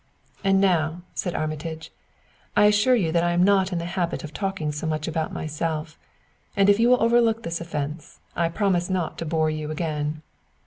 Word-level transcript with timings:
"And 0.43 0.59
now," 0.59 1.03
said 1.13 1.35
Armitage, 1.35 1.91
"I 2.57 2.65
assure 2.65 2.95
you 2.95 3.11
that 3.11 3.23
I 3.23 3.33
am 3.33 3.43
not 3.43 3.71
in 3.71 3.77
the 3.77 3.85
habit 3.85 4.23
of 4.23 4.33
talking 4.33 4.71
so 4.71 4.87
much 4.87 5.07
about 5.07 5.31
myself 5.31 5.95
and 6.57 6.71
if 6.71 6.79
you 6.79 6.89
will 6.89 7.03
overlook 7.03 7.43
this 7.43 7.61
offense 7.61 8.19
I 8.35 8.49
promise 8.49 8.89
not 8.89 9.19
to 9.19 9.25
bore 9.27 9.51
you 9.51 9.69
again." 9.69 10.23